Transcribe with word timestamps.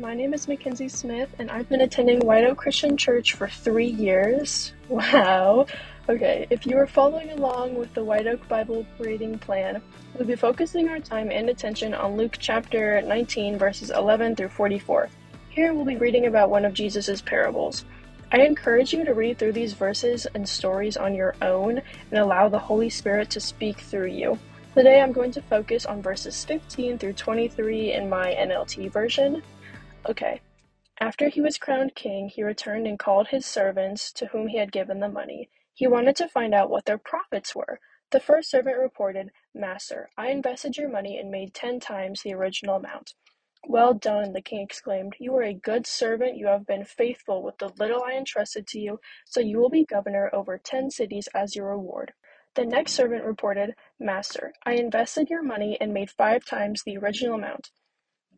My 0.00 0.12
name 0.12 0.34
is 0.34 0.48
Mackenzie 0.48 0.88
Smith, 0.88 1.32
and 1.38 1.48
I've 1.48 1.68
been 1.68 1.82
attending 1.82 2.18
White 2.18 2.42
Oak 2.44 2.58
Christian 2.58 2.96
Church 2.96 3.34
for 3.34 3.48
three 3.48 3.86
years. 3.86 4.72
Wow. 4.88 5.66
Okay, 6.08 6.46
if 6.50 6.66
you 6.66 6.76
are 6.78 6.86
following 6.86 7.30
along 7.30 7.76
with 7.76 7.94
the 7.94 8.02
White 8.02 8.26
Oak 8.26 8.46
Bible 8.48 8.84
reading 8.98 9.38
plan, 9.38 9.80
we'll 10.14 10.26
be 10.26 10.34
focusing 10.34 10.88
our 10.88 10.98
time 10.98 11.30
and 11.30 11.48
attention 11.48 11.94
on 11.94 12.16
Luke 12.16 12.36
chapter 12.40 13.00
19, 13.02 13.56
verses 13.56 13.90
11 13.90 14.34
through 14.34 14.48
44. 14.48 15.08
Here 15.48 15.72
we'll 15.72 15.84
be 15.84 15.96
reading 15.96 16.26
about 16.26 16.50
one 16.50 16.64
of 16.64 16.74
Jesus' 16.74 17.22
parables. 17.22 17.84
I 18.32 18.38
encourage 18.38 18.92
you 18.92 19.04
to 19.04 19.14
read 19.14 19.38
through 19.38 19.52
these 19.52 19.74
verses 19.74 20.26
and 20.34 20.48
stories 20.48 20.96
on 20.96 21.14
your 21.14 21.36
own 21.40 21.80
and 22.10 22.18
allow 22.18 22.48
the 22.48 22.58
Holy 22.58 22.90
Spirit 22.90 23.30
to 23.30 23.40
speak 23.40 23.78
through 23.78 24.08
you. 24.08 24.38
Today 24.74 25.00
I'm 25.00 25.12
going 25.12 25.30
to 25.32 25.42
focus 25.42 25.86
on 25.86 26.02
verses 26.02 26.44
15 26.44 26.98
through 26.98 27.12
23 27.12 27.92
in 27.92 28.08
my 28.08 28.34
NLT 28.34 28.90
version. 28.90 29.40
Okay. 30.08 30.40
After 31.00 31.28
he 31.28 31.40
was 31.40 31.58
crowned 31.58 31.94
king, 31.94 32.28
he 32.28 32.42
returned 32.42 32.86
and 32.86 32.98
called 32.98 33.28
his 33.28 33.46
servants 33.46 34.12
to 34.12 34.26
whom 34.26 34.48
he 34.48 34.58
had 34.58 34.70
given 34.70 35.00
the 35.00 35.08
money. 35.08 35.48
He 35.72 35.86
wanted 35.86 36.14
to 36.16 36.28
find 36.28 36.54
out 36.54 36.70
what 36.70 36.84
their 36.84 36.98
profits 36.98 37.54
were. 37.54 37.80
The 38.10 38.20
first 38.20 38.50
servant 38.50 38.78
reported, 38.78 39.30
Master, 39.54 40.08
I 40.16 40.28
invested 40.28 40.76
your 40.76 40.88
money 40.88 41.18
and 41.18 41.30
made 41.30 41.52
ten 41.52 41.80
times 41.80 42.22
the 42.22 42.34
original 42.34 42.76
amount. 42.76 43.14
Well 43.66 43.94
done, 43.94 44.34
the 44.34 44.42
king 44.42 44.60
exclaimed. 44.60 45.16
You 45.18 45.34
are 45.36 45.42
a 45.42 45.54
good 45.54 45.86
servant. 45.86 46.36
You 46.36 46.48
have 46.48 46.66
been 46.66 46.84
faithful 46.84 47.42
with 47.42 47.58
the 47.58 47.70
little 47.78 48.04
I 48.04 48.12
entrusted 48.12 48.66
to 48.68 48.78
you, 48.78 49.00
so 49.24 49.40
you 49.40 49.58
will 49.58 49.70
be 49.70 49.84
governor 49.84 50.30
over 50.32 50.58
ten 50.58 50.90
cities 50.90 51.28
as 51.34 51.56
your 51.56 51.70
reward. 51.70 52.12
The 52.54 52.66
next 52.66 52.92
servant 52.92 53.24
reported, 53.24 53.74
Master, 53.98 54.52
I 54.64 54.74
invested 54.74 55.30
your 55.30 55.42
money 55.42 55.76
and 55.80 55.92
made 55.92 56.10
five 56.10 56.44
times 56.44 56.82
the 56.82 56.98
original 56.98 57.34
amount. 57.34 57.70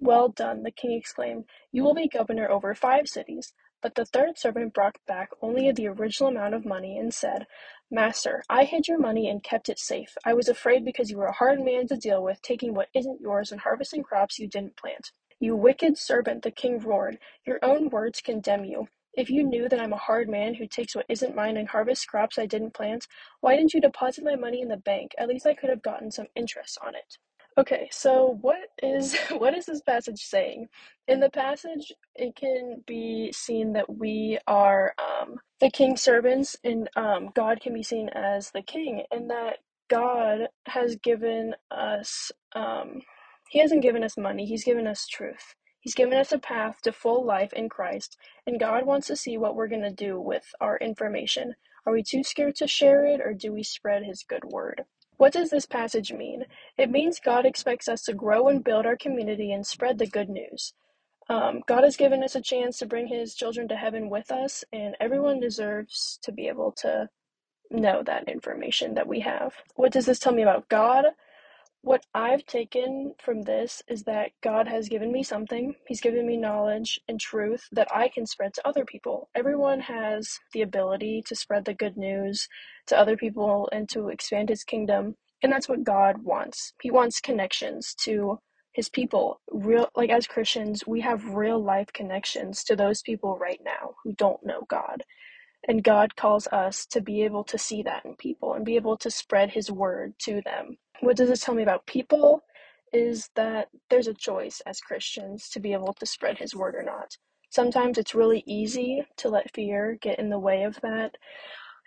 Well 0.00 0.28
done, 0.28 0.62
the 0.62 0.70
king 0.70 0.92
exclaimed. 0.92 1.44
You 1.72 1.82
will 1.82 1.94
be 1.94 2.08
governor 2.08 2.50
over 2.50 2.74
five 2.74 3.08
cities. 3.08 3.52
But 3.82 3.94
the 3.94 4.06
third 4.06 4.38
servant 4.38 4.74
brought 4.74 4.96
back 5.06 5.30
only 5.40 5.70
the 5.70 5.86
original 5.88 6.30
amount 6.30 6.54
of 6.54 6.64
money 6.64 6.98
and 6.98 7.12
said, 7.12 7.46
Master, 7.90 8.42
I 8.48 8.64
hid 8.64 8.88
your 8.88 8.98
money 8.98 9.28
and 9.28 9.42
kept 9.42 9.68
it 9.68 9.78
safe. 9.78 10.16
I 10.24 10.34
was 10.34 10.48
afraid 10.48 10.84
because 10.84 11.10
you 11.10 11.18
were 11.18 11.26
a 11.26 11.32
hard 11.32 11.60
man 11.60 11.86
to 11.88 11.96
deal 11.96 12.22
with, 12.22 12.42
taking 12.42 12.74
what 12.74 12.88
isn't 12.94 13.20
yours 13.20 13.52
and 13.52 13.60
harvesting 13.60 14.02
crops 14.02 14.38
you 14.38 14.48
didn't 14.48 14.76
plant. 14.76 15.12
You 15.38 15.54
wicked 15.54 15.98
servant, 15.98 16.42
the 16.42 16.50
king 16.50 16.78
roared. 16.78 17.18
Your 17.46 17.58
own 17.62 17.90
words 17.90 18.20
condemn 18.20 18.64
you. 18.64 18.88
If 19.12 19.30
you 19.30 19.44
knew 19.44 19.68
that 19.68 19.80
I'm 19.80 19.92
a 19.92 19.98
hard 19.98 20.28
man 20.28 20.54
who 20.54 20.66
takes 20.66 20.96
what 20.96 21.06
isn't 21.08 21.36
mine 21.36 21.56
and 21.56 21.68
harvests 21.68 22.06
crops 22.06 22.38
I 22.38 22.46
didn't 22.46 22.74
plant, 22.74 23.06
why 23.40 23.56
didn't 23.56 23.72
you 23.74 23.80
deposit 23.80 24.24
my 24.24 24.36
money 24.36 24.62
in 24.62 24.68
the 24.68 24.76
bank? 24.78 25.12
At 25.18 25.28
least 25.28 25.46
I 25.46 25.54
could 25.54 25.70
have 25.70 25.82
gotten 25.82 26.10
some 26.10 26.26
interest 26.34 26.78
on 26.84 26.94
it. 26.94 27.18
Okay, 27.56 27.88
so 27.92 28.38
what 28.40 28.68
is 28.82 29.16
what 29.38 29.54
is 29.56 29.66
this 29.66 29.80
passage 29.82 30.20
saying? 30.20 30.66
In 31.06 31.20
the 31.20 31.30
passage, 31.30 31.92
it 32.16 32.34
can 32.34 32.82
be 32.86 33.32
seen 33.32 33.74
that 33.74 33.96
we 33.98 34.38
are 34.48 34.94
um, 34.98 35.36
the 35.60 35.70
king's 35.70 36.02
servants, 36.02 36.56
and 36.64 36.88
um, 36.96 37.30
God 37.34 37.60
can 37.60 37.72
be 37.74 37.82
seen 37.84 38.08
as 38.10 38.50
the 38.50 38.62
king, 38.62 39.04
and 39.12 39.30
that 39.30 39.58
God 39.88 40.48
has 40.66 40.96
given 40.96 41.54
us. 41.70 42.32
Um, 42.56 43.02
he 43.50 43.60
hasn't 43.60 43.82
given 43.82 44.02
us 44.02 44.16
money; 44.16 44.46
He's 44.46 44.64
given 44.64 44.86
us 44.88 45.06
truth. 45.06 45.54
He's 45.80 45.94
given 45.94 46.18
us 46.18 46.32
a 46.32 46.38
path 46.38 46.80
to 46.82 46.92
full 46.92 47.24
life 47.24 47.52
in 47.52 47.68
Christ, 47.68 48.16
and 48.48 48.58
God 48.58 48.84
wants 48.86 49.06
to 49.08 49.16
see 49.16 49.38
what 49.38 49.54
we're 49.54 49.68
to 49.82 49.92
do 49.92 50.18
with 50.20 50.44
our 50.60 50.76
information. 50.78 51.54
Are 51.86 51.92
we 51.92 52.02
too 52.02 52.24
scared 52.24 52.56
to 52.56 52.66
share 52.66 53.06
it, 53.06 53.20
or 53.20 53.32
do 53.32 53.52
we 53.52 53.62
spread 53.62 54.02
His 54.04 54.24
good 54.28 54.44
word? 54.44 54.82
What 55.18 55.32
does 55.32 55.50
this 55.50 55.66
passage 55.66 56.12
mean? 56.12 56.42
It 56.78 56.90
means 56.90 57.20
God 57.20 57.46
expects 57.46 57.88
us 57.88 58.02
to 58.04 58.14
grow 58.14 58.48
and 58.48 58.64
build 58.64 58.86
our 58.86 58.96
community 58.96 59.52
and 59.52 59.66
spread 59.66 59.98
the 59.98 60.06
good 60.06 60.28
news. 60.28 60.74
Um, 61.28 61.62
God 61.68 61.84
has 61.84 61.96
given 61.96 62.22
us 62.22 62.36
a 62.36 62.42
chance 62.42 62.78
to 62.78 62.86
bring 62.86 63.08
His 63.08 63.34
children 63.34 63.68
to 63.68 63.76
heaven 63.76 64.10
with 64.10 64.30
us, 64.32 64.64
and 64.72 64.96
everyone 65.00 65.40
deserves 65.40 66.18
to 66.22 66.32
be 66.32 66.48
able 66.48 66.72
to 66.78 67.08
know 67.70 68.02
that 68.04 68.28
information 68.28 68.94
that 68.94 69.08
we 69.08 69.20
have. 69.20 69.54
What 69.76 69.92
does 69.92 70.06
this 70.06 70.20
tell 70.20 70.34
me 70.34 70.42
about 70.42 70.68
God? 70.68 71.06
What 71.82 72.04
I've 72.12 72.44
taken 72.46 73.14
from 73.20 73.42
this 73.42 73.82
is 73.88 74.02
that 74.04 74.32
God 74.42 74.66
has 74.66 74.88
given 74.88 75.12
me 75.12 75.22
something. 75.22 75.76
He's 75.86 76.00
given 76.00 76.26
me 76.26 76.36
knowledge 76.36 77.00
and 77.08 77.20
truth 77.20 77.68
that 77.72 77.88
I 77.94 78.08
can 78.08 78.26
spread 78.26 78.54
to 78.54 78.66
other 78.68 78.84
people. 78.84 79.28
Everyone 79.34 79.80
has 79.80 80.40
the 80.52 80.62
ability 80.62 81.22
to 81.28 81.36
spread 81.36 81.64
the 81.64 81.74
good 81.74 81.96
news 81.96 82.48
to 82.88 82.98
other 82.98 83.16
people 83.16 83.68
and 83.72 83.88
to 83.90 84.08
expand 84.08 84.48
his 84.48 84.64
kingdom. 84.64 85.16
And 85.42 85.52
that's 85.52 85.68
what 85.68 85.84
God 85.84 86.24
wants. 86.24 86.72
He 86.82 86.90
wants 86.90 87.20
connections 87.20 87.94
to 88.02 88.40
his 88.74 88.88
people. 88.88 89.40
Real 89.52 89.88
like 89.96 90.10
as 90.10 90.26
Christians, 90.26 90.84
we 90.86 91.00
have 91.02 91.34
real 91.34 91.62
life 91.62 91.88
connections 91.94 92.64
to 92.64 92.76
those 92.76 93.02
people 93.02 93.38
right 93.38 93.60
now 93.64 93.94
who 94.04 94.14
don't 94.14 94.44
know 94.46 94.62
God. 94.68 95.04
And 95.68 95.84
God 95.84 96.16
calls 96.16 96.46
us 96.48 96.86
to 96.88 97.00
be 97.02 97.24
able 97.24 97.44
to 97.44 97.58
see 97.58 97.82
that 97.84 98.04
in 98.06 98.16
people 98.16 98.54
and 98.54 98.64
be 98.64 98.76
able 98.76 98.96
to 98.98 99.10
spread 99.10 99.50
his 99.50 99.70
word 99.70 100.14
to 100.20 100.42
them 100.42 100.76
what 101.00 101.16
does 101.16 101.28
this 101.28 101.40
tell 101.42 101.54
me 101.54 101.62
about 101.62 101.86
people? 101.86 102.42
Is 102.92 103.30
that 103.36 103.68
there's 103.90 104.08
a 104.08 104.14
choice 104.14 104.62
as 104.66 104.80
Christians 104.80 105.50
to 105.50 105.60
be 105.60 105.74
able 105.74 105.94
to 105.94 106.06
spread 106.06 106.38
His 106.38 106.56
word 106.56 106.74
or 106.76 106.82
not. 106.84 107.16
Sometimes 107.50 107.98
it's 107.98 108.14
really 108.14 108.44
easy 108.46 109.04
to 109.18 109.28
let 109.30 109.52
fear 109.54 109.98
get 110.00 110.18
in 110.18 110.30
the 110.30 110.38
way 110.38 110.64
of 110.64 110.80
that 110.82 111.16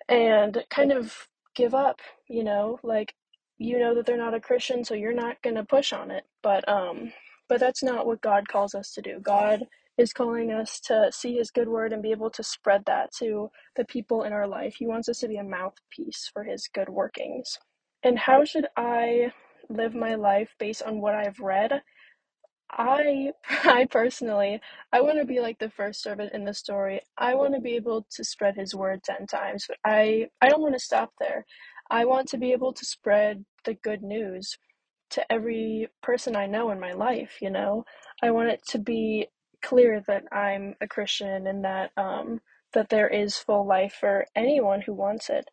and 0.10 0.64
kind 0.70 0.92
of 0.92 1.28
give 1.56 1.76
up, 1.76 2.02
you 2.30 2.44
know, 2.44 2.80
like 2.84 3.14
you 3.60 3.80
know 3.80 3.96
that 3.96 4.08
they're 4.08 4.18
not 4.18 4.36
a 4.36 4.42
Christian, 4.42 4.86
so 4.86 4.96
you're 4.96 5.14
not 5.14 5.42
going 5.44 5.58
to 5.58 5.66
push 5.66 5.94
on 5.94 6.12
it. 6.12 6.26
But 6.44 6.70
um 6.70 7.14
but 7.50 7.62
that's 7.62 7.84
not 7.84 8.08
what 8.08 8.22
God 8.22 8.50
calls 8.50 8.76
us 8.76 8.94
to 8.96 9.04
do. 9.04 9.20
God 9.22 9.68
is 10.00 10.14
calling 10.14 10.52
us 10.52 10.82
to 10.82 11.12
see 11.14 11.38
his 11.38 11.52
good 11.52 11.70
word 11.70 11.94
and 11.94 12.04
be 12.04 12.12
able 12.12 12.32
to 12.32 12.44
spread 12.44 12.84
that 12.88 13.14
to 13.20 13.52
the 13.78 13.86
people 13.86 14.24
in 14.24 14.34
our 14.34 14.48
life. 14.48 14.76
He 14.80 14.88
wants 14.88 15.10
us 15.10 15.20
to 15.22 15.30
be 15.30 15.38
a 15.38 15.46
mouthpiece 15.46 16.30
for 16.34 16.44
his 16.46 16.70
good 16.74 16.90
workings. 16.90 17.60
And 18.04 18.20
how 18.20 18.46
should 18.46 18.68
I 18.78 19.34
live 19.70 19.96
my 19.96 20.16
life 20.16 20.52
based 20.60 20.84
on 20.84 21.02
what 21.02 21.16
I've 21.16 21.40
read? 21.40 21.74
I 22.72 23.32
I 23.66 23.88
personally 23.90 24.62
I 24.94 25.02
want 25.02 25.20
to 25.20 25.26
be 25.26 25.40
like 25.40 25.60
the 25.60 25.70
first 25.72 26.02
servant 26.04 26.34
in 26.34 26.46
the 26.46 26.54
story. 26.54 27.02
I 27.18 27.36
want 27.36 27.56
to 27.56 27.62
be 27.62 27.76
able 27.76 28.06
to 28.12 28.24
spread 28.24 28.56
his 28.56 28.76
word 28.76 29.04
10 29.04 29.28
times, 29.28 29.66
but 29.68 29.78
I 29.86 30.28
I 30.42 30.50
don't 30.50 30.62
want 30.62 30.76
to 30.76 30.80
stop 30.80 31.12
there. 31.20 31.46
I 31.90 32.06
want 32.06 32.28
to 32.30 32.38
be 32.38 32.52
able 32.52 32.74
to 32.74 32.86
spread 32.86 33.46
the 33.66 33.74
good 33.74 34.04
news 34.04 34.58
to 35.12 35.32
every 35.32 35.88
person 36.04 36.36
I 36.36 36.46
know 36.46 36.70
in 36.72 36.80
my 36.80 36.94
life, 36.94 37.38
you 37.42 37.50
know. 37.50 37.86
I 38.22 38.32
want 38.32 38.50
it 38.50 38.62
to 38.70 38.80
be 38.80 39.28
clear 39.62 40.02
that 40.08 40.24
I'm 40.32 40.76
a 40.82 40.88
Christian 40.88 41.48
and 41.48 41.64
that 41.66 41.92
um 41.98 42.42
that 42.74 42.90
there 42.90 43.08
is 43.08 43.38
full 43.38 43.66
life 43.66 43.94
for 44.00 44.26
anyone 44.36 44.82
who 44.82 44.94
wants 44.94 45.30
it. 45.30 45.46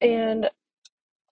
And 0.00 0.50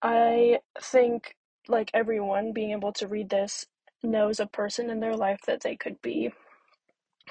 I 0.02 0.60
think, 0.80 1.36
like 1.68 1.90
everyone, 1.92 2.52
being 2.52 2.72
able 2.72 2.92
to 2.94 3.06
read 3.08 3.30
this 3.30 3.66
knows 4.02 4.40
a 4.40 4.46
person 4.46 4.90
in 4.90 5.00
their 5.00 5.16
life 5.16 5.40
that 5.46 5.62
they 5.62 5.76
could 5.76 6.00
be 6.02 6.32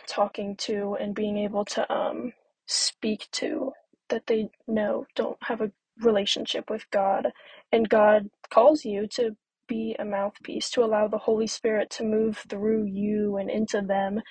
talking 0.08 0.56
to 0.58 0.96
and 1.00 1.16
being 1.16 1.38
able 1.38 1.66
to 1.66 1.92
um, 1.94 2.34
speak 2.66 3.28
to 3.32 3.72
that 4.10 4.28
they 4.28 4.50
know 4.68 5.06
don't 5.16 5.38
have 5.44 5.62
a 5.62 5.72
relationship 6.02 6.70
with 6.70 6.90
God. 6.92 7.32
And 7.72 7.90
God 7.90 8.30
calls 8.50 8.86
you 8.86 9.08
to 9.08 9.36
be 9.68 9.96
a 9.98 10.06
mouthpiece, 10.06 10.70
to 10.72 10.84
allow 10.84 11.08
the 11.08 11.18
Holy 11.18 11.48
Spirit 11.48 11.90
to 11.92 12.04
move 12.04 12.44
through 12.50 12.86
you 12.86 13.38
and 13.38 13.50
into 13.50 13.82
them 13.82 14.22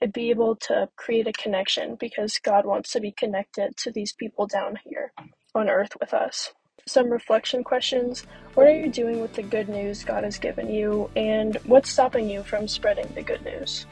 and 0.00 0.12
be 0.12 0.30
able 0.30 0.56
to 0.56 0.88
create 0.96 1.26
a 1.26 1.32
connection 1.32 1.96
because 1.98 2.38
God 2.38 2.64
wants 2.64 2.92
to 2.92 3.00
be 3.00 3.12
connected 3.12 3.76
to 3.78 3.90
these 3.90 4.12
people 4.12 4.46
down 4.46 4.78
here 4.84 5.12
on 5.54 5.68
earth 5.68 5.96
with 6.00 6.14
us 6.14 6.52
some 6.88 7.10
reflection 7.10 7.62
questions. 7.62 8.24
What 8.54 8.66
are 8.66 8.74
you 8.74 8.90
doing 8.90 9.20
with 9.20 9.34
the 9.34 9.42
good 9.42 9.68
news 9.68 10.04
God 10.04 10.24
has 10.24 10.38
given 10.38 10.70
you, 10.70 11.10
and 11.14 11.56
what's 11.64 11.90
stopping 11.90 12.28
you 12.28 12.42
from 12.42 12.66
spreading 12.66 13.08
the 13.14 13.22
good 13.22 13.44
news? 13.44 13.86